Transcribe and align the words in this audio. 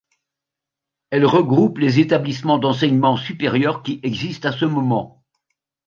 Elle 1.11 1.27
regroupe 1.27 1.77
les 1.77 1.99
établissements 1.99 2.57
d'enseignement 2.57 3.17
supérieur 3.17 3.83
qui 3.83 3.99
existent 4.01 4.49
à 4.49 4.51
ce 4.51 4.65
moment. 4.65 5.23